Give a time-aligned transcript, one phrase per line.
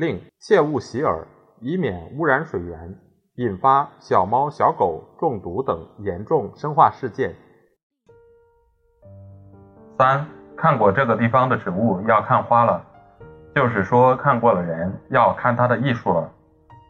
[0.00, 1.26] 另切勿洗耳，
[1.60, 2.96] 以免污染水源，
[3.34, 7.34] 引发小猫小狗中毒等严重生化事件。
[9.98, 10.26] 三，
[10.56, 12.82] 看过这个地方的植物要看花了，
[13.54, 16.32] 就是说看过了人要看它的艺术了。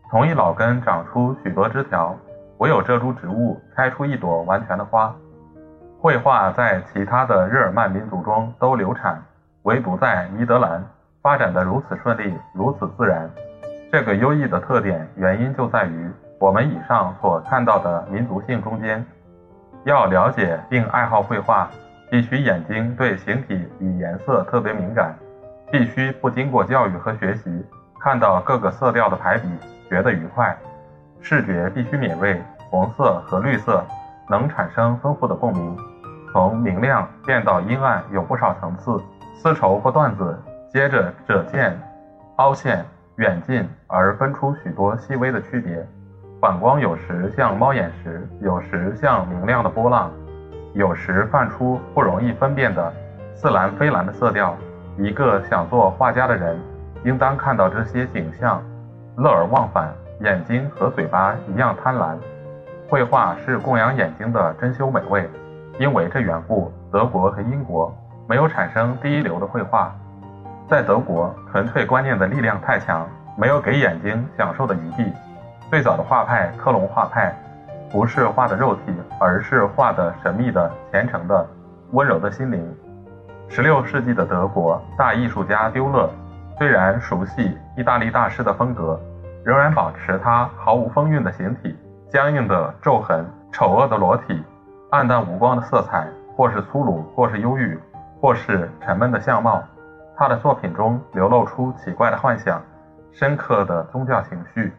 [0.09, 2.17] 同一老根长出许多枝条。
[2.59, 5.13] 唯有这株植物开出一朵完全的花。
[5.99, 9.21] 绘画在其他的日耳曼民族中都流产，
[9.63, 10.85] 唯独在尼德兰
[11.23, 13.31] 发展的如此顺利，如此自然。
[13.93, 19.05] 这个优异的特点原因就在于我们以上所看到的民族性中间。
[19.85, 21.69] 要了解并爱好绘画，
[22.11, 25.15] 必须眼睛对形体与颜色特别敏感，
[25.71, 27.67] 必须不经过教育和学习，
[28.01, 29.47] 看到各个色调的排比，
[29.91, 30.57] 觉得愉快。
[31.21, 33.85] 视觉必须敏锐，红色和绿色
[34.31, 35.77] 能产生丰富的共鸣。
[36.33, 38.99] 从明亮变到阴暗有不少层次。
[39.43, 40.39] 丝绸或缎子，
[40.73, 41.77] 接着褶线、
[42.37, 42.85] 凹陷、
[43.17, 45.85] 远近而分出许多细微的区别。
[46.41, 50.13] 反光有时像猫眼石，有时像明亮的波浪，
[50.75, 52.93] 有时泛出不容易分辨的
[53.35, 54.57] 似蓝非蓝的色调。
[54.97, 56.57] 一个想做画家的人，
[57.05, 58.63] 应当看到这些景象，
[59.17, 59.93] 乐而忘返。
[60.21, 62.15] 眼睛和嘴巴一样贪婪，
[62.89, 65.29] 绘画是供养眼睛的珍馐美味。
[65.81, 67.93] 因为这缘故，德国和英国
[68.29, 69.93] 没有产生第一流的绘画。
[70.71, 73.05] 在德国，纯粹观念的力量太强，
[73.37, 75.13] 没有给眼睛享受的余地。
[75.69, 77.35] 最早的画派——克隆画派，
[77.91, 81.45] 不是画的肉体，而是画的神秘的、虔诚的、
[81.91, 82.65] 温柔的心灵。
[83.49, 86.09] 十六世纪的德国大艺术家丢勒，
[86.57, 88.99] 虽然熟悉意大利大师的风格。
[89.43, 91.75] 仍然保持他毫无风韵的形体，
[92.11, 94.45] 僵硬的皱痕，丑恶的裸体，
[94.91, 97.81] 暗淡无光的色彩，或是粗鲁，或是忧郁，
[98.21, 99.63] 或是沉闷的相貌。
[100.21, 102.61] 他的作品中流露出奇怪的幻想，
[103.11, 104.71] 深刻的宗教情绪，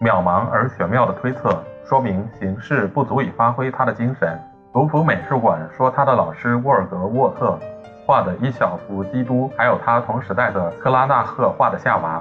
[0.00, 4.36] 渺茫而玄妙的推测，说明形式不足以发挥他的精神。
[4.72, 7.56] 卢浮美术馆说，他的老师沃尔格沃特
[8.04, 12.20] 画的一小幅基督，还有他同时代的克拉纳赫画的夏娃。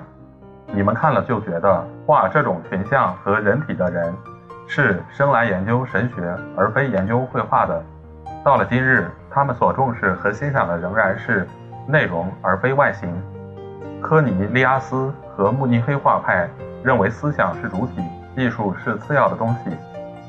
[0.68, 4.14] 你们看了就觉得画这种群像和人体的人
[4.68, 7.84] 是生来研究神学而非研究绘画的。
[8.44, 11.48] 到了今日，他们所重视和欣赏的仍然是
[11.88, 13.10] 内容而非外形。
[14.02, 16.48] 科尼利阿斯和慕尼黑画派
[16.84, 18.02] 认为思想是主体，
[18.36, 19.72] 艺术是次要的东西。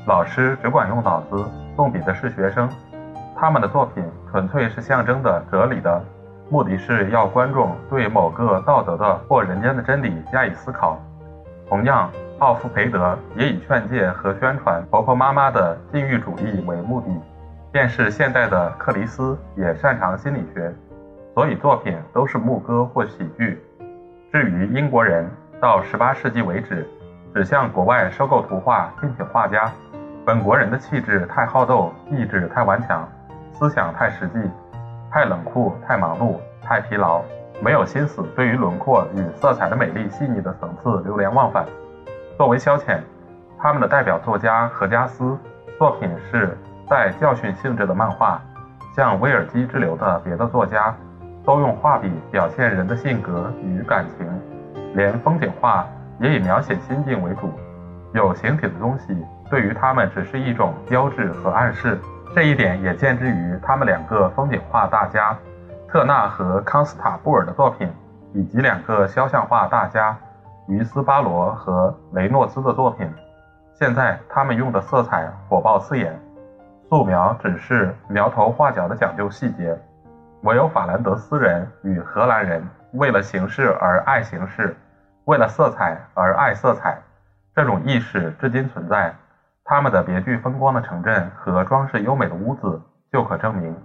[0.07, 2.67] 老师只管用脑子，动笔的是学生。
[3.35, 6.01] 他们的作品纯粹是象征的、哲理的。
[6.49, 10.99] 目的是要观众对某个道德的或人间的真理加以思考。
[11.69, 12.09] 同样，
[12.39, 17.07] 奥夫培德也以劝诫和宣传婆婆妈妈的禁欲主义为目的。
[17.71, 20.73] 便是现代的克里斯也擅长心理学，
[21.39, 23.63] 所以作品都是牧歌或喜剧。
[24.29, 25.25] 至于英国人，
[25.61, 26.85] 到18世纪为止，
[27.33, 29.71] 只向国外收购图画，聘请画家。
[30.25, 33.07] 本国人的气质太好斗，意志太顽强，
[33.53, 34.51] 思想太实际。
[35.09, 37.21] 太冷酷，太忙碌，太疲劳，
[37.63, 41.65] 没有心思对于轮廓与色彩的美丽细腻的层次流连忘返。
[42.37, 42.99] 作为消遣，
[43.57, 45.37] 他们的代表作家何加斯
[45.77, 46.57] 作品是
[46.89, 48.41] 带教训性质的漫画。
[48.93, 50.93] 像威尔基之流的别的作家，
[51.45, 54.27] 都用画笔表现人的性格与感情，
[54.95, 55.85] 连风景画
[56.19, 57.51] 也以描写心境为主。
[58.13, 59.15] 有形体的东西
[59.49, 61.99] 对于他们只是一种标志和暗示。
[62.35, 65.35] 这一点也见之于他们两个风景画大家
[65.87, 67.91] 特纳和康斯塔布尔的作品，
[68.33, 70.15] 以及两个肖像画大家
[70.67, 73.07] 于斯巴罗和雷诺兹的作品。
[73.73, 76.19] 现在他们用的色彩火爆刺眼，
[76.89, 79.75] 素描只是描头画脚的讲究细节。
[80.41, 84.75] 唯有法兰德斯人与荷兰人为了形式而爱形式，
[85.25, 86.97] 为了色彩而爱色彩，
[87.53, 89.13] 这种意识至今存在。
[89.65, 92.81] 他们的别具风光的城镇和装饰优美的屋子
[93.11, 93.75] 就可证明。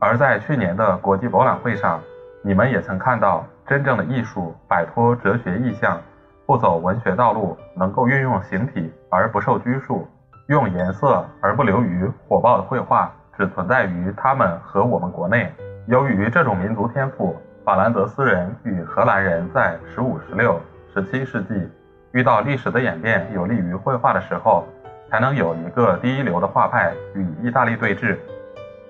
[0.00, 2.00] 而在去年的国际博览会上，
[2.42, 6.00] 你们也曾看到真正的艺术摆脱哲学意象，
[6.46, 10.08] 不走文学道路，能够运用形体而不受拘束，
[10.48, 15.52] 用颜色而不流于火爆的绘画，只存在于他们和我们国内。
[15.86, 20.58] 由于这种民族天赋，法兰德斯人与荷兰人在十五、十六、
[20.94, 21.70] 十七世纪。
[22.12, 24.66] 遇到历史的演变有利于绘画的时候，
[25.10, 28.16] 才能有一个第一流的画派与意大利对峙。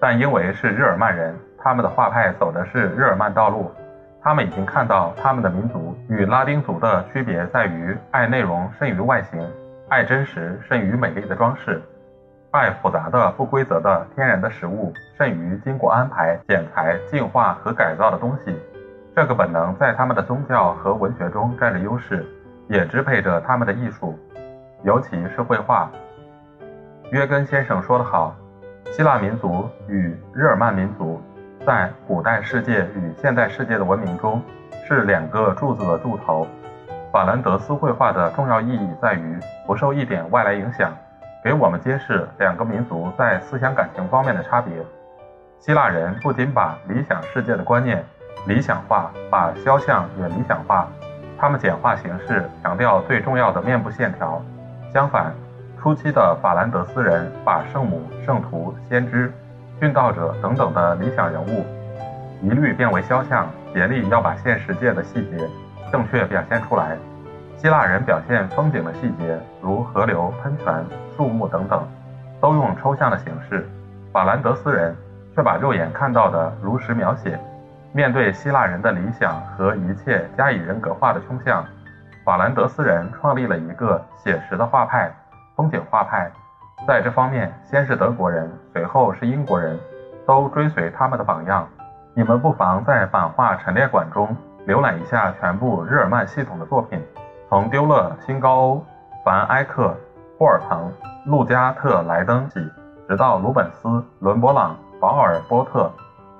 [0.00, 3.72] 但因为是日耳曼人，他们的画派走的是日耳曼道路。
[4.22, 9.44] 他们已经看到，他们的民族与拉丁族的区别在于爱内容胜于外形，
[9.88, 11.82] 爱真实胜于美丽的装饰，
[12.54, 18.56] 爱复杂的不规则的天然的食物甚于经过安排、剪裁、净化和改造的东西。
[19.12, 22.24] 这个本能在他们的宗教和文学中占着优势，
[22.68, 24.16] 也支配着他们的艺术，
[24.84, 25.90] 尤其是绘画。
[27.10, 28.36] 约根先生说得好
[28.92, 31.20] ：“希腊民族与日耳曼民族。”
[31.66, 34.40] 在古代世界与现代世界的文明中，
[34.86, 36.46] 是两个柱子的柱头。
[37.10, 40.92] 法兰德斯绘画的重要意义在于不受一点外来影响，
[41.44, 44.72] 给我们揭示两个民族在思想感情方面的差别。
[45.60, 48.02] 希腊人不仅把理想世界的观念
[48.46, 50.88] 理想化，把肖像也理想化，
[51.38, 54.42] 他们简化形式，强调最重要的面部线条。
[54.90, 55.34] 相反，
[55.78, 59.30] 初期的法兰德斯人把圣母、圣徒、先知。
[59.82, 61.66] 殉道者等等的理想人物，
[62.40, 65.46] 一律变为肖像，竭力要把现实界的细节
[65.92, 66.96] 正确表现出来。
[67.56, 70.84] 希腊人表现风景的细节，如河流、喷泉、
[71.16, 71.82] 树木等等，
[72.40, 73.62] 都用抽象的形式；
[74.12, 74.94] 法兰德斯人
[75.34, 77.38] 却把肉眼看到的如实描写。
[77.92, 81.64] 面对希腊人的理想和一切加以人格化的倾向，
[82.24, 85.10] 法兰德斯人创立了一个写实的画派——
[85.56, 86.30] 风景画派。
[86.86, 89.78] 在这方面，先是德国人，随后是英国人，
[90.26, 91.66] 都追随他们的榜样。
[92.14, 94.36] 你们不妨在版画陈列馆中
[94.66, 97.00] 浏览一下全部日耳曼系统的作品，
[97.48, 98.84] 从丢勒、新高欧、
[99.24, 99.94] 凡埃克、
[100.38, 100.90] 霍尔滕、
[101.26, 102.58] 路加特莱登起，
[103.08, 105.90] 直到鲁本斯、伦勃朗、保尔波特、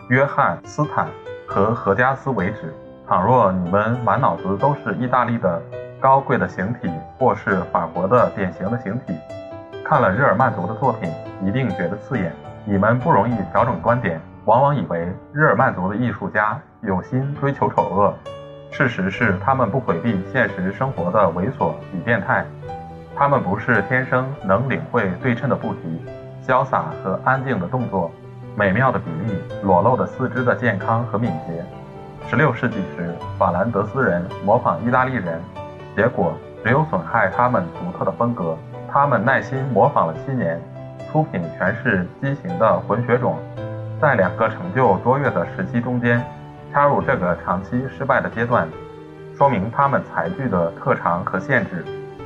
[0.09, 1.06] 约翰斯坦
[1.47, 2.75] 和何加斯为止。
[3.06, 5.61] 倘若你们满脑子都是意大利的
[6.01, 9.15] 高贵的形体，或是法国的典型的形体，
[9.85, 11.12] 看了日耳曼族的作品，
[11.43, 12.33] 一定觉得刺眼。
[12.65, 18.15] 你们不容易调整观点，往往以为日耳曼族的艺术家有心追求丑恶。
[18.76, 22.44] 事实是，他们不回避现实生活的猥琐与变态。
[23.15, 25.81] 他们不是天生能领会对称的布局、
[26.44, 28.11] 潇洒和安静的动作、
[28.56, 31.65] 美妙的比例、裸露的四肢的健康和敏捷。
[32.29, 35.41] 十六世纪时，法兰德斯人模仿意大利人，
[35.94, 38.59] 结果只有损害他们独特的风格。
[38.93, 40.61] 他们耐心模仿了七年，
[41.12, 43.38] 出品全是畸形的混血种，
[44.03, 46.20] 在两个成就卓越的时期中间，
[46.75, 48.69] 插入这个长期失败的阶段，
[49.38, 51.85] 说明他们才具的特长和限制。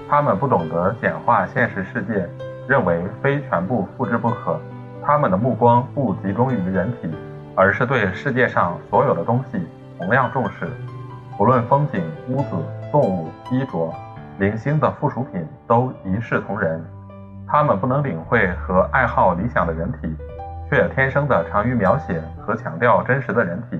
[0.09, 2.27] 他们不懂得简化现实世界，
[2.67, 4.59] 认为非全部复制不可。
[5.05, 7.15] 他们的目光不集中于人体，
[7.55, 9.69] 而是对世界上所有的东西
[9.99, 10.67] 同样重视，
[11.37, 12.57] 不论风景、屋子、
[12.91, 13.93] 动物、衣着。
[14.39, 16.83] 零星的附属品都一视同仁，
[17.47, 20.17] 他们不能领会和爱好理想的人体，
[20.71, 23.79] 却天生的长于描写和强调真实的人体。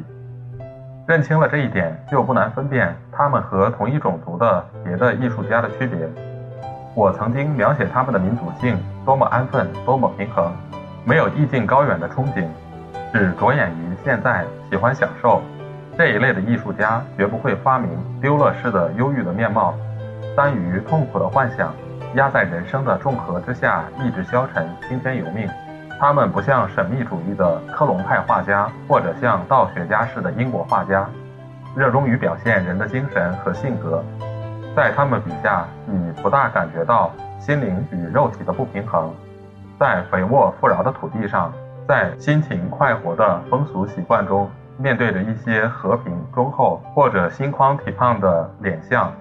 [1.09, 5.99] 认清了这一点，就不难分辨他们和同一种族的别的艺术家的区别。
[6.95, 10.53] 我曾经描写他们的民族性多么安分，多么平衡，
[11.07, 12.45] 没有意境高远的憧憬，
[13.11, 15.41] 只着眼于现在，喜欢享受。
[15.97, 17.89] 这一类的艺术家绝不会发明
[18.21, 19.75] 丢勒式的忧郁的面貌。
[20.37, 21.75] 耽于痛苦的幻想，
[22.17, 25.49] 压在人生的重荷之下，意志消沉，听天由命。
[26.01, 31.09] 他们不像神秘主义的克隆派画家，或者像道学家似的英国画家，
[31.75, 34.03] 热衷于表现人的精神和性格。
[34.77, 39.13] 在他们笔下，你不大感觉到心灵与肉体的不平衡。
[39.77, 41.53] 在肥沃富饶的土地上，
[41.89, 49.13] 在心情快活的风俗习惯中，面对着一些和平忠厚或者心宽体胖的脸相。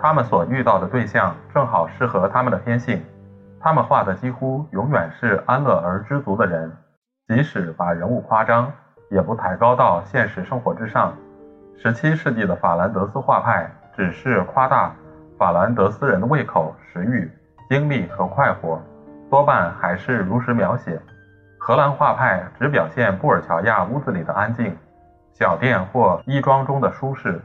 [0.00, 3.02] 他们所遇到的对象正好适合他们的天性，
[3.62, 6.72] 他们画的几乎永远是安乐而知足的人，
[7.28, 8.72] 即使把人物夸张，
[9.10, 11.14] 也不抬高到现实生活之上。
[11.76, 14.90] 十七世纪的法兰德斯画派只是夸大
[15.38, 17.30] 法兰德斯人的胃口、食欲、
[17.68, 18.80] 精力和快活，
[19.28, 20.98] 多半还是如实描写。
[21.58, 24.74] 荷兰画派只表现布尔乔亚屋子里的安静，
[25.34, 27.38] 小店或衣装中的舒适。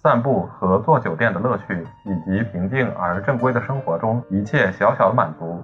[0.00, 5.60] 散步和做酒店的乐趣，以及平静而正规的生活中一切小小的满足，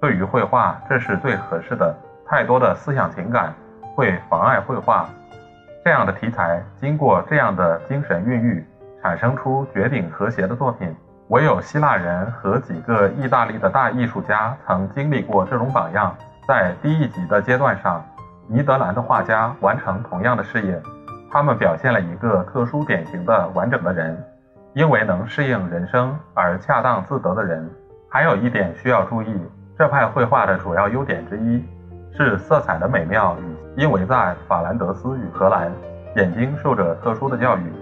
[0.00, 1.92] 对于绘画这是最合适的。
[2.24, 3.52] 太多的思想情感
[3.94, 5.08] 会妨碍绘画。
[5.84, 8.64] 这样的题材经过这样的精神孕育，
[9.02, 10.94] 产生出绝顶和谐的作品。
[11.28, 16.14] 唯有希腊人和几个意大利的大艺术家曾经历过这种榜样。
[16.46, 18.04] 在第一级的阶段上，
[18.46, 20.80] 尼德兰的画家完成同样的事业。
[21.32, 24.22] 他们表现了一个特殊典型的完整的人，
[24.74, 27.66] 因为能适应人生而恰当自得的人。
[28.10, 29.34] 还有一点需要注意，
[29.78, 31.64] 这派绘画的主要优点之一
[32.14, 33.80] 是色彩的美妙与。
[33.80, 35.72] 因为在法兰德斯与荷兰，
[36.16, 37.72] 眼睛受着特殊的教育，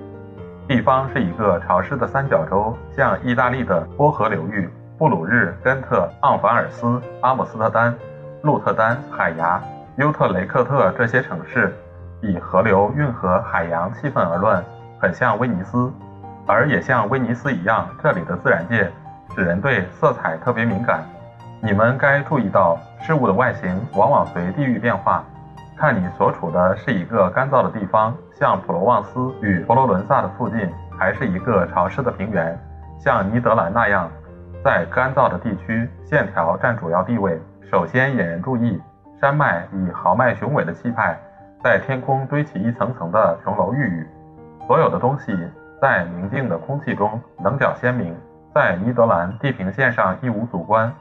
[0.69, 7.93] 地方是一个潮湿的三角洲，像意大利的波河流域、布鲁日、根特、盎凡尔斯、阿姆斯特丹、
[8.43, 9.61] 鹿特丹、海牙、
[9.97, 11.75] 尤特雷克特这些城市，
[12.23, 14.63] 以河流、运河、海洋气氛而论，
[14.99, 15.91] 很像威尼斯，
[16.47, 18.91] 而也像威尼斯一样，这里的自然界。
[19.35, 21.03] 使人对色彩特别敏感。
[21.63, 25.25] 你们该注意到，事物的外形往往随地域变化。
[25.77, 32.59] 看你所处的是一个干燥的地方，像普罗旺斯与佛罗伦萨的附近，还是一个潮湿的平原，
[32.99, 34.11] 像尼德兰那样。
[34.63, 38.79] 在干燥的地区，线条占主要地位，首先引人注意。
[39.21, 41.17] 山脉以豪迈雄伟的气派，
[41.63, 44.07] 在天空堆起一层层的琼楼玉宇。
[44.67, 45.37] 所有的东西
[45.81, 48.15] 在宁静的空气中棱角鲜明。
[48.53, 50.93] 在尼德兰地平线上一无阻观，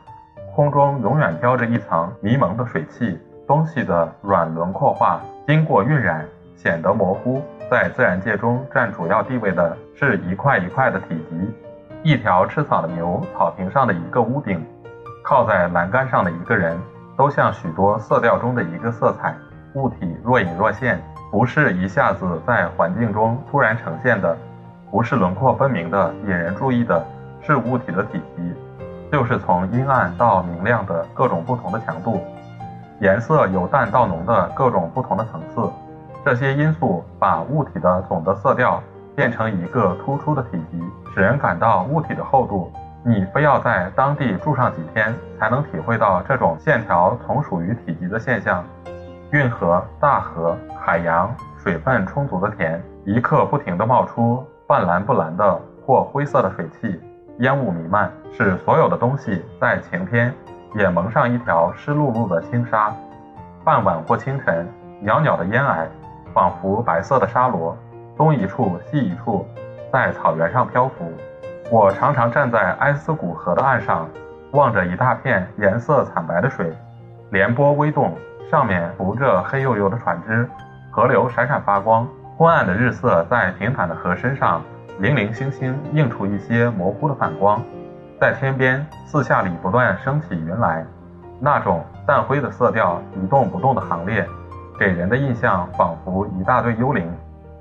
[0.54, 6.24] 空中永远飘着一层迷蒙的水汽，东西的软轮廓化经过晕染
[6.56, 7.42] 显得模糊。
[7.72, 11.56] 在自然界中占主要地位的是一块一块的体积，
[12.04, 14.64] 一条吃草的牛，草坪上的一个屋顶，
[15.24, 16.78] 靠在栏杆上的一个人，
[17.18, 19.36] 都像许多色调中的一个色彩。
[19.80, 24.36] 物体若隐若现，不是一下子在环境中突然呈现的，
[24.92, 27.02] 不是轮廓分明的，引人注意的。
[27.42, 28.54] 是物体的体积，
[29.10, 32.22] 就是从阴暗到明亮的各种不同的强度，
[33.00, 35.72] 颜色由淡到浓的各种不同的层次。
[36.26, 38.84] 这些因素把物体的总的色调
[39.16, 40.84] 变成一个突出的体积，
[41.16, 42.70] 使人感到物体的厚度。
[43.06, 48.62] 你非要在当地住上几天，才能体会到这种线条从属于体积的现象。
[49.32, 57.00] 运河、大河、海洋、水分充足的田，一刻不停地冒出半蓝不蓝的或灰色的水汽。
[57.38, 60.34] 烟雾弥漫，使所有的东西在晴天
[60.74, 62.92] 也蒙上一条湿漉漉的轻纱。
[63.64, 64.68] 傍晚或清晨，
[65.00, 65.88] 袅袅的烟霭，
[66.34, 67.78] 仿佛白色的沙罗，
[68.18, 69.46] 东一处西一处，
[69.94, 71.06] 在草原上漂浮。
[71.70, 74.10] 我常常站在埃斯古河的岸上，
[74.54, 76.76] 望着一大片颜色惨白的水，
[77.30, 78.18] 连波微动，
[78.50, 80.50] 上面浮着黑黝黝的船只，
[80.90, 84.64] 河流闪闪发光，昏暗的日色在平坦的河身上。
[84.98, 87.62] 零零星星映出一些模糊的反光，
[88.20, 90.84] 在天边四下里不断升起云来，
[91.40, 94.28] 那种淡灰的色调一动不动的行列，
[94.80, 97.10] 给人的印象仿佛一大堆幽灵。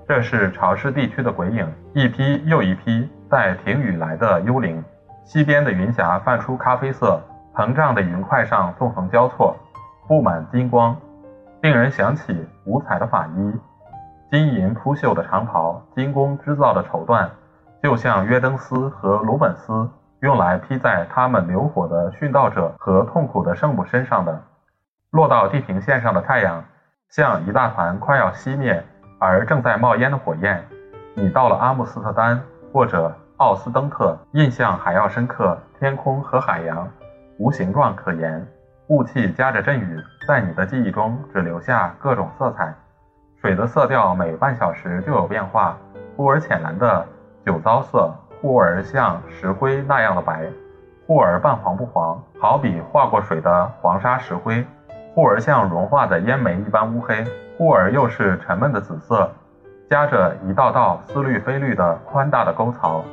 [0.09, 4.83] 这是潮湿地区的鬼影，一批又一批在停雨来的幽灵。
[5.23, 7.21] 西边的云霞泛出咖啡色，
[7.55, 9.55] 膨胀的云块上纵横交错，
[10.09, 10.97] 布满金光，
[11.61, 13.61] 令人想起五彩的法衣。
[14.31, 17.29] 金银铺绣的长袍，精工织造的绸缎，
[17.83, 19.87] 就像约登斯和鲁本斯
[20.21, 24.41] 用来披在他们流火的殉道者和痛苦的圣母身上的。
[25.11, 26.65] 落到地平线上的太阳，
[27.11, 28.83] 像一大团快要熄灭
[29.19, 30.65] 而正在冒烟的火焰。
[31.15, 32.41] 你到了阿姆斯特丹
[32.73, 35.59] 或者奥斯登特，印象还要深刻。
[35.79, 36.89] 天空和海洋
[37.39, 38.45] 无形状可言，
[38.89, 42.73] 雾气夹着阵雨，在你的记忆中只留下各种色彩。
[43.39, 45.77] 水的色调每半小时就有变化，
[46.17, 47.05] 忽而浅蓝的
[47.45, 50.47] 酒糟色，忽而像石灰那样的白，
[51.07, 54.67] 忽而半黄不黄，好比化过水的黄沙石灰，
[55.15, 57.23] 忽而像融化的烟煤一般乌黑，
[57.59, 59.31] 忽而又是沉闷的紫色，
[59.91, 63.05] 夹着一道道似绿非绿的宽大的沟槽。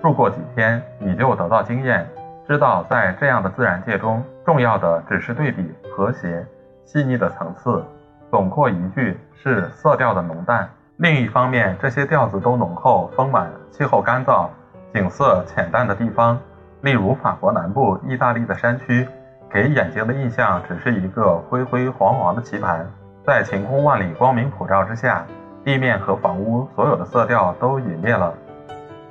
[0.00, 2.08] 住过几天，你就得到经验，
[2.46, 6.42] 知道在这样的自然界中，重要的只是对比、和谐、
[6.86, 7.84] 细腻的层次。
[8.30, 10.66] 总括一句是色调的浓淡。
[10.96, 14.48] 另一方面，这些调子都浓厚丰满，气候干燥，
[14.94, 16.38] 景色浅淡的地方，
[16.80, 19.06] 例如法国南部、意大利的山区，
[19.50, 22.90] 给眼睛的印象只是一个灰灰黄黄的棋盘。
[23.26, 25.26] 在晴空万里、光明普照之下，
[25.62, 28.32] 地面和房屋所有的色调都隐灭了。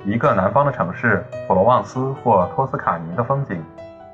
[0.04, 3.64] 一个南方的城市，普罗旺斯或托斯卡尼的风景，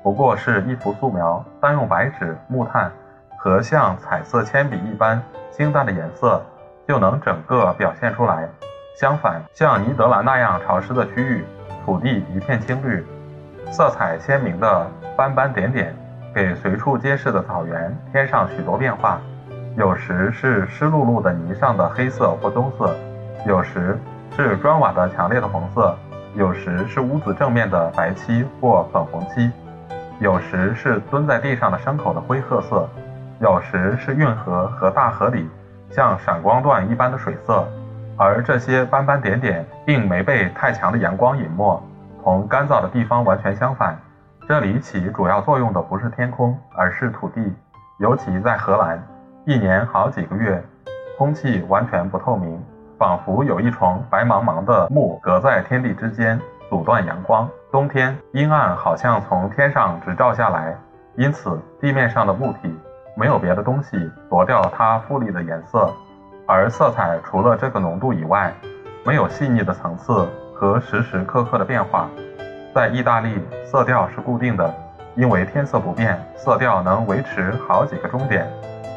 [0.05, 2.91] 不过是一幅素描，单用白纸、木炭。
[3.37, 5.19] 和像彩色铅笔一般
[5.49, 6.39] 清淡的颜色
[6.87, 8.47] 就能整个表现出来。
[8.95, 11.43] 相反，像尼德兰那样潮湿的区域，
[11.83, 13.03] 土地一片青绿，
[13.71, 15.95] 色彩鲜明的斑斑点点，
[16.35, 19.19] 给随处皆是的草原添上许多变化。
[19.75, 22.95] 有时是湿漉漉的泥上的黑色或棕色，
[23.47, 23.97] 有时
[24.35, 25.95] 是砖瓦的强烈的红色，
[26.35, 29.51] 有时是屋子正面的白漆或粉红漆，
[30.19, 32.87] 有时是蹲在地上的牲口的灰褐色。
[33.41, 35.49] 有时是运河和大河里
[35.89, 37.67] 像闪光缎一般的水色，
[38.17, 41.83] 而这些斑斑点点并没被太强的阳光隐没，
[42.23, 43.99] 同干燥的地方完全相反。
[44.47, 47.53] 这里起主要作用的不是天空，而是土地，
[47.99, 49.03] 尤其在荷兰，
[49.45, 50.63] 一年好几个月，
[51.17, 52.57] 空气完全不透明，
[52.97, 57.49] 仿佛有一床白茫茫的幕隔在天地之间，阻断阳光。
[57.75, 60.73] 冬天阴暗，好像从天上直照下来，
[61.17, 62.73] 因此地面上的物体
[63.17, 65.93] 没有别的东西夺掉它富丽的颜色。
[66.47, 68.49] 而色彩除了这个浓度以外，
[69.05, 72.07] 没有细腻的层次和时时刻刻的变化。
[72.73, 74.73] 在意大利，色调是固定的，
[75.15, 78.47] 因为天色不变，色调能维持好几个钟点。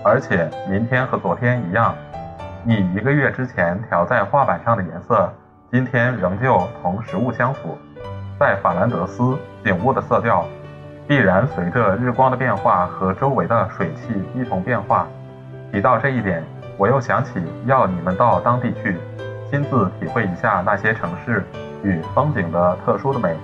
[0.05, 1.97] 而且明天和昨天一样，
[2.63, 5.29] 你一个月之前调在画板上的颜色，
[5.69, 7.77] 今天仍旧同实物相符。
[8.39, 10.45] 在法兰德斯，景物的色调
[11.07, 15.07] 必然随着日光的变化和周围的水汽一同变化。
[15.73, 16.43] 提到这一点。
[16.81, 18.97] 我又想起要你们到当地去，
[19.51, 21.45] 亲自体会一下那些城市
[21.83, 23.37] 与风景的特殊的美。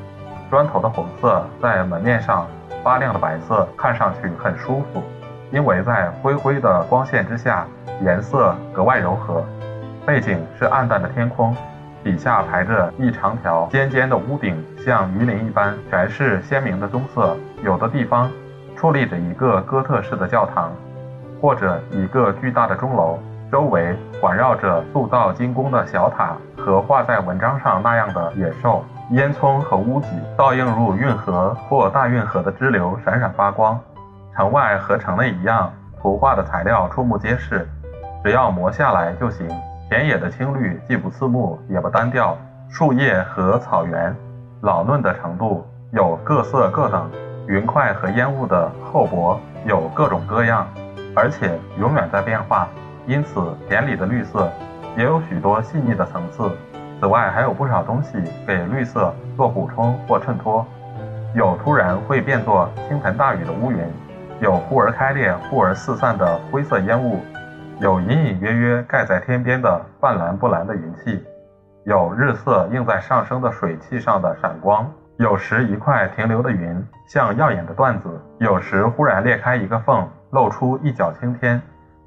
[0.48, 2.46] 砖头的红色在门面上
[2.84, 5.02] 发亮的白色看上去很舒服，
[5.50, 7.66] 因为在灰灰的光线之下，
[8.04, 9.44] 颜色格外柔和。
[10.06, 11.56] 背景是暗淡的天空，
[12.04, 17.34] 底下排着一长条尖尖的屋顶，像鱼鳞一般，全是鲜明的棕色。
[17.64, 18.30] 有的地方
[18.76, 20.70] 矗立着一个哥特式的教堂。
[21.40, 23.18] 或者一个巨大的钟楼，
[23.52, 28.82] 周围环绕着塑造精工的小塔和画在文章上那样的野兽。
[29.10, 30.08] 烟囱和屋脊
[30.38, 33.78] 倒映入运河或大运河的支流，闪闪发光。
[34.34, 35.70] 城外和城内一样，
[36.00, 37.68] 图画的材料触目皆是，
[38.24, 39.46] 只要磨下来就行。
[39.88, 42.36] 田野的青绿既不刺目也不单调，
[42.70, 44.14] 树叶和草原
[44.62, 47.08] 老嫩的程度有各色各等，
[47.46, 50.66] 云块和烟雾的厚薄有各种各样。
[51.14, 52.68] 而且永远在变化，
[53.06, 54.50] 因此田里的绿色
[54.96, 56.50] 也有许多细腻的层次。
[56.98, 60.66] 此外，还有不少东西给绿色做补充或衬托。
[61.36, 63.78] 有突然会变作倾盆大雨的乌云，
[64.40, 67.20] 有忽而开裂、忽而四散的灰色烟雾，
[67.80, 71.22] 有隐隐约约盖在天边的泛蓝不蓝的云气，
[71.84, 74.90] 有日色映在上升的水汽上的闪光。
[75.16, 80.08] 有时一块停留的云像耀眼的缎子，有时忽然裂开一个缝。
[80.30, 81.62] 露出一角青天，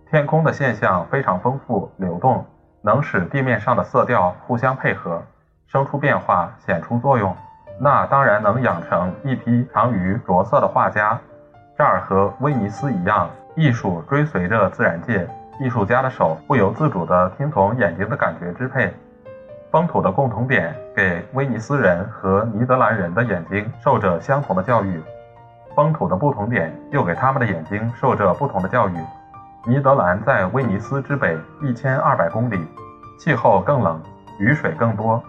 [0.09, 2.45] 天空的现象非常丰富流动，
[2.81, 5.23] 能使地面上的色调互相配合，
[5.67, 7.33] 生出变化，显出作用。
[7.79, 11.17] 那当然能养成一批长于着色的画家。
[11.77, 15.25] 这儿和威尼斯一样，艺术追随着自然界，
[15.59, 18.93] 艺术家的手不由自主地听从眼睛的感觉支配。
[19.71, 25.01] 风土的共同点给威尼斯人和尼德兰人的眼睛受着相同的教育。
[25.75, 28.93] 风土的不同点又给他们的眼睛受着不同的教育。
[29.65, 32.65] 尼德兰在威尼斯之北一千二百公里，
[33.19, 34.01] 气候更冷，
[34.39, 35.21] 雨水更多，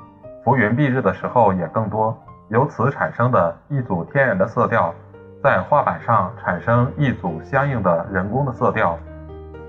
[0.44, 2.16] 浮云蔽日的时候也更多。
[2.48, 4.94] 由此产生的一组天然的色调，
[5.42, 8.98] 在画板上产生一组相应的人工的色调。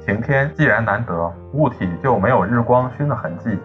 [0.05, 3.59] 晴天既然难得，物体就没有日光熏的痕迹。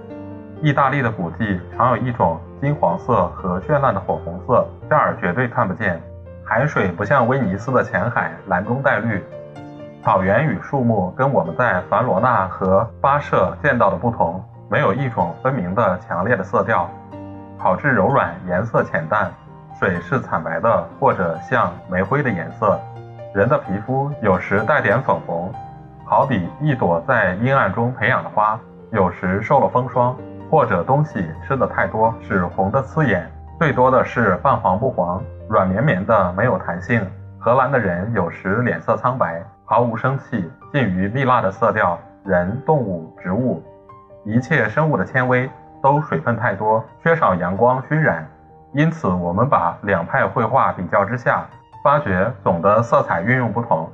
[0.60, 6.00] 意大利的古迹常有一种金黄色和绚烂的火红色，这儿绝对看不见。
[6.44, 9.22] 海水不像威尼斯的浅海蓝中带绿，
[10.02, 16.90] 草原与树木跟我们在凡罗纳和巴舍见到的不同，没有一种分明的强烈的色调，
[17.58, 19.30] 草质柔软，颜色浅淡，
[19.78, 22.78] 水是惨白的或者像煤灰的颜色，
[23.34, 25.50] 人的皮肤有时带点粉红，
[26.06, 28.58] 好比一朵在阴暗中培养的花，
[28.92, 30.14] 有时受了风霜
[30.50, 33.26] 或者东西吃的太多，使红的刺眼，
[33.58, 35.22] 最多的是半黄不黄。
[35.48, 37.04] 软绵绵的，没有弹性。
[37.38, 41.98] 荷兰的人有时脸色苍白，毫无生气，近于蜜蜡的色调。
[42.24, 43.62] 人、动物、植物，
[44.24, 45.50] 一切生物的纤维
[45.82, 48.26] 都水分太多，缺少阳光熏染。
[48.72, 51.46] 因此，我们把两派绘画比较之下，
[51.82, 53.86] 发觉总的色彩运用不同。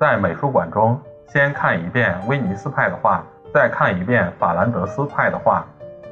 [0.00, 5.64] 在美术馆中，先看一遍威尼斯派的画，再看一遍法兰德斯派的画。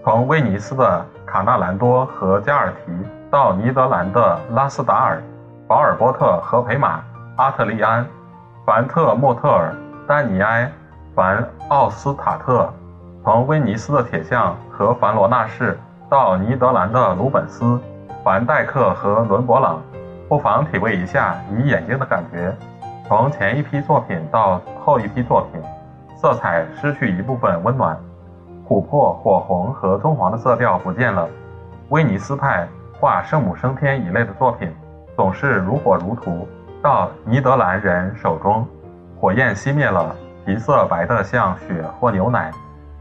[0.04, 2.92] 从威尼斯的卡纳兰多和加尔提。
[3.32, 5.22] 到尼德兰的拉斯达尔、
[5.66, 7.00] 保尔波特和培马、
[7.36, 8.06] 阿特利安、
[8.66, 9.74] 凡特莫特尔、
[10.06, 10.70] 丹尼埃、
[11.14, 12.70] 凡奥斯塔特，
[13.24, 17.80] 从威尼斯的铁匠和凡罗纳市到尼德兰的鲁本斯、
[18.22, 19.80] 凡戴克和伦勃朗，
[20.28, 22.54] 不妨体味一下你眼睛的感觉。
[23.06, 25.60] 从前一批作品到后一批作品，
[26.16, 27.96] 色彩失去一部分温暖，
[28.68, 31.28] 琥珀、火红和棕黄的色调不见了。
[31.88, 32.68] 威尼斯派。
[33.00, 34.72] 画圣母升天一类的作品，
[35.16, 36.46] 总是如火如荼。
[36.80, 38.64] 到尼德兰人手中，
[39.18, 40.14] 火焰熄灭了，
[40.46, 42.52] 皮色白得像雪或牛奶，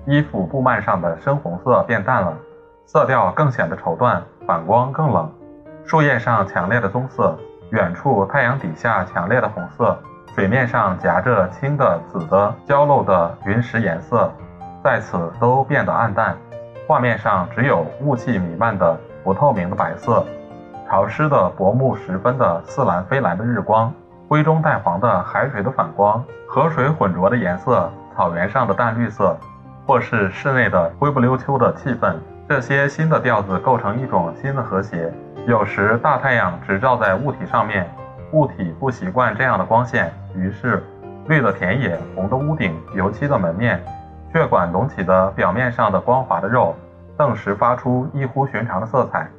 [0.08, 2.36] 衣服布幔上的深红色变淡了，
[2.88, 5.32] 色调更显得绸缎，反光更冷。
[5.86, 7.38] 树叶上强烈的棕色，
[7.72, 9.98] 远处太阳底下强烈的红色，
[10.36, 14.30] 水面上夹着青的、紫的、焦漏的云石颜色，
[14.84, 16.36] 在此都变得暗淡。
[16.86, 20.26] 画面上只有雾气弥漫的不透明的白色，
[20.90, 23.94] 潮湿的薄暮时分的似蓝非蓝的日光，
[24.28, 29.38] 灰中带黄的海水的反光，河水浑浊的颜色，草原上的淡绿色，
[29.88, 32.16] 或是室内的灰不溜秋的气氛，
[32.52, 35.10] 这些新的调子构成一种新的和谐。
[35.48, 37.90] 有时大太阳直照在物体上面，
[38.34, 40.84] 物体不习惯这样的光线，于是
[41.30, 43.82] 绿的田野、红的屋顶、油漆的门面。
[44.34, 46.76] 血管隆起的表面上的光滑的肉，
[47.18, 49.30] 顿时发出异乎寻常的色彩。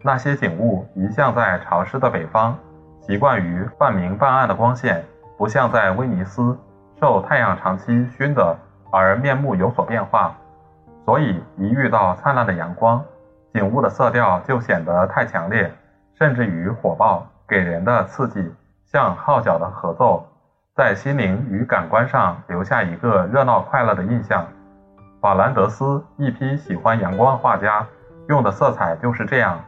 [0.00, 2.56] 那些景物一向在潮湿的北方，
[3.02, 5.04] 习惯于半明半暗的光线，
[5.36, 6.58] 不像在威尼斯
[6.98, 8.56] 受太阳长期熏的
[8.90, 10.34] 而面目有所变化。
[11.04, 13.02] 所以一遇到灿烂的阳光，
[13.52, 15.70] 景物的色调就显得太强烈，
[16.18, 18.52] 甚至于火爆，给人的刺激
[18.86, 20.26] 像号角的合奏。
[20.74, 24.46] 在心灵与感官上留下一个热闹快乐的印象。
[25.20, 27.86] 法兰德斯一批喜欢阳光的画家
[28.28, 29.58] 用的色彩就是这样。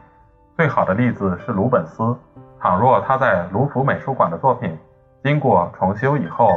[0.55, 2.15] 最好的例子是鲁本斯。
[2.59, 4.75] 倘若他在卢浮美术馆的作品
[5.21, 6.49] 经过重修以后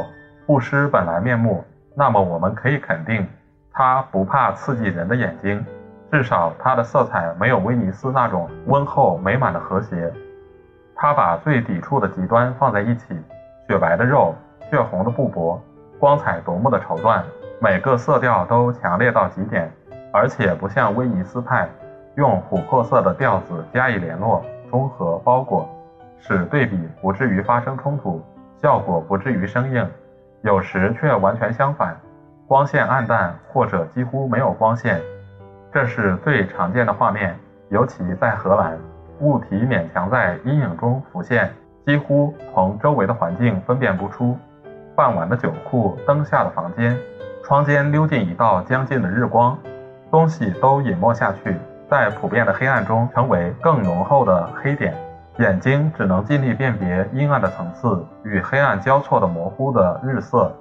[0.47, 1.63] 不失本来面目，
[1.95, 3.27] 那么我们可以肯定，
[3.71, 5.65] 他不怕刺激人的眼睛。
[6.11, 10.11] 至少他的色彩没有威尼斯那种温厚美满的和谐。
[10.95, 13.15] 他把最抵触的极端放在一起。
[13.67, 14.33] 雪白的肉，
[14.69, 15.59] 血红的布帛，
[15.99, 17.21] 光彩夺目的绸缎，
[17.61, 19.71] 每个色调都强烈到极点，
[20.11, 21.69] 而且不像威尼斯派
[22.15, 25.69] 用琥珀色的调子加以联络、中和、包裹，
[26.17, 28.19] 使对比不至于发生冲突，
[28.59, 29.87] 效果不至于生硬。
[30.41, 31.95] 有时却完全相反，
[32.49, 34.99] 光线暗淡或者几乎没有光线，
[35.71, 37.37] 这是最常见的画面，
[37.69, 38.75] 尤其在荷兰，
[39.19, 41.53] 物体勉强在阴影中浮现。
[41.85, 44.35] 几乎同周围的环境分辨不出。
[44.95, 46.97] 傍晚的酒库，灯下的房间，
[47.43, 49.55] 窗间溜进一道将近的日光，
[50.09, 51.55] 东西都隐没下去，
[51.87, 54.95] 在普遍的黑暗中成为更浓厚的黑点。
[55.37, 60.51] 眼睛只能尽力辨别阴暗的层次与黑暗交错的模糊的日色。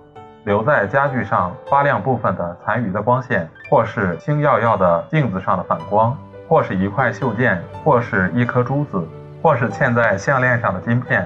[0.48, 6.16] 留在家具上发亮部分的残余的光线，或是星耀耀的镜子上的反光，
[6.48, 9.06] 或是一块袖件，或是一颗珠子。
[9.40, 11.24] 或是嵌在项链上的金片，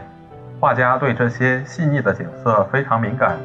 [0.60, 3.36] 画家对这些细腻的景色非常敏感。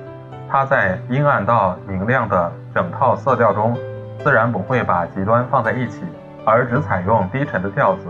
[0.49, 3.77] 他在阴暗到明亮的整套色调中，
[4.21, 6.03] 自然不会把极端放在一起，
[6.43, 8.09] 而只采用低沉的调子。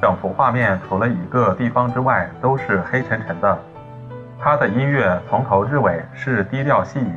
[0.00, 3.56] 整幅画面除了一个地方之外，都是黑沉沉的。
[4.44, 7.14] 他的音乐从头至尾是低调细语，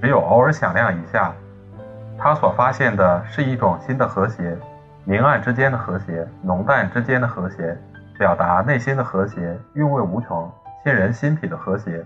[0.00, 1.30] 只有偶尔响亮一下。
[2.16, 4.56] 他所发现的是一种新的和谐，
[5.04, 7.76] 明暗之间的和谐，浓淡之间的和谐。
[8.18, 10.50] 表达内心的和谐，韵味无穷，
[10.82, 12.02] 沁人心脾的和谐。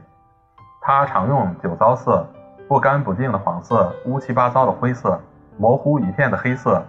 [0.80, 2.26] 他常用酒糟色、
[2.66, 5.20] 不干不净的黄色、乌七八糟的灰色、
[5.56, 6.82] 模糊一片的黑色。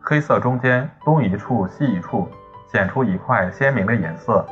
[0.00, 2.26] 黑色中间东一处西一处，
[2.72, 4.44] 显出一块鲜明的颜色。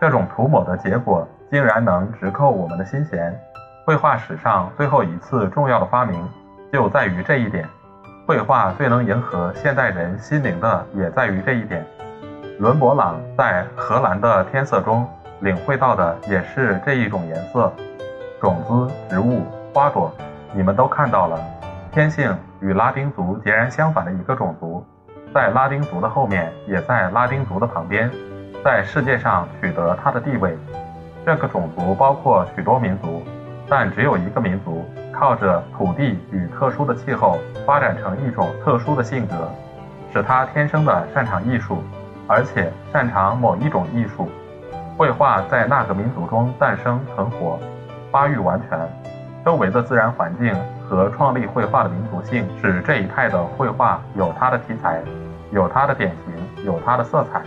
[0.00, 3.38] 这种涂抹的结果，竟然能直扣我们的心弦。
[3.84, 6.24] 绘画史上最后一次重要的发明，
[6.72, 7.68] 就在于这一点。
[8.26, 11.84] 绘画最能迎合现代人心灵的，也在于这一点。
[12.60, 15.08] 伦勃朗在荷兰的天色中
[15.40, 17.72] 领会到的也是这一种颜色，
[18.40, 19.42] 种子、植物、
[19.74, 20.14] 花朵，
[20.52, 21.40] 你们都看到了。
[21.90, 24.84] 天性与拉丁族截然相反的一个种族，
[25.34, 28.08] 在拉丁族的后面，也在拉丁族的旁边，
[28.62, 30.56] 在世界上取得它的地位。
[31.24, 33.22] 这个种族包括许多民族，
[33.68, 39.34] 但只有一个民族靠着土地与特殊的气候发展成一种特殊的性格，
[40.12, 41.82] 使他天生的擅长艺术。
[42.32, 44.28] 而且擅长某一种艺术，
[44.96, 47.58] 绘画在那个民族中诞生、存活、
[48.12, 48.78] 发育完全。
[49.44, 50.54] 周围的自然环境
[50.88, 55.02] 和创立绘画的民族性，使这一派的绘画有它的题材，
[55.50, 57.42] 有它的典型，有它的色彩。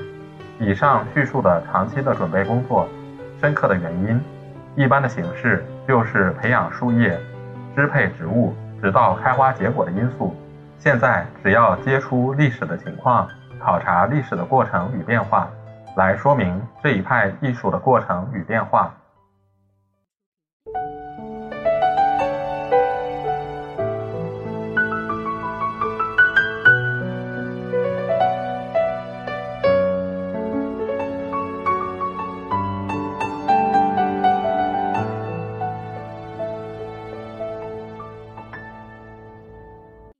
[0.60, 2.86] 以上叙述的长期的准备工作，
[3.44, 4.24] 深刻的原因，
[4.74, 7.20] 一般的形式就是培养树叶、
[7.76, 10.34] 支配植物，直到开花结果的因素。
[10.80, 13.28] 现在只要接触历史的情况。
[13.60, 15.50] 考察历史的过程与变化，
[15.98, 18.94] 来说明这一派艺术的过程与变化。